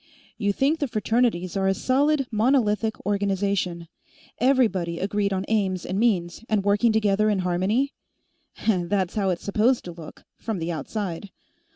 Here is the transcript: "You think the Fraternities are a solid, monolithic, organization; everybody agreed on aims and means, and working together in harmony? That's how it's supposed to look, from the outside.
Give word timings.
"You 0.39 0.51
think 0.51 0.79
the 0.79 0.87
Fraternities 0.87 1.55
are 1.55 1.67
a 1.67 1.75
solid, 1.75 2.25
monolithic, 2.31 2.99
organization; 3.05 3.87
everybody 4.39 4.97
agreed 4.97 5.31
on 5.31 5.45
aims 5.47 5.85
and 5.85 5.99
means, 5.99 6.43
and 6.49 6.63
working 6.63 6.91
together 6.91 7.29
in 7.29 7.37
harmony? 7.45 7.93
That's 8.67 9.13
how 9.13 9.29
it's 9.29 9.43
supposed 9.43 9.85
to 9.85 9.91
look, 9.91 10.23
from 10.39 10.57
the 10.57 10.71
outside. 10.71 11.29